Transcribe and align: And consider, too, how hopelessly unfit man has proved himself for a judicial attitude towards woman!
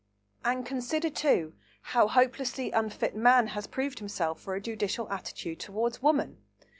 And 0.43 0.65
consider, 0.65 1.11
too, 1.11 1.53
how 1.93 2.07
hopelessly 2.07 2.71
unfit 2.71 3.15
man 3.15 3.49
has 3.49 3.67
proved 3.67 3.99
himself 3.99 4.39
for 4.41 4.55
a 4.55 4.59
judicial 4.59 5.07
attitude 5.11 5.59
towards 5.59 6.01
woman! 6.01 6.41